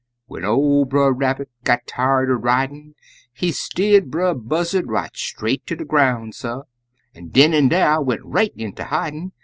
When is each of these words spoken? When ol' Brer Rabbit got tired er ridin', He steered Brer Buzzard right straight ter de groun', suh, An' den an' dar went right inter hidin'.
When 0.25 0.43
ol' 0.43 0.85
Brer 0.85 1.13
Rabbit 1.13 1.51
got 1.63 1.85
tired 1.85 2.31
er 2.31 2.35
ridin', 2.39 2.95
He 3.31 3.51
steered 3.51 4.09
Brer 4.09 4.33
Buzzard 4.33 4.87
right 4.89 5.15
straight 5.15 5.63
ter 5.67 5.75
de 5.75 5.85
groun', 5.85 6.31
suh, 6.31 6.63
An' 7.13 7.27
den 7.27 7.53
an' 7.53 7.67
dar 7.67 8.01
went 8.01 8.21
right 8.25 8.51
inter 8.55 8.85
hidin'. 8.85 9.31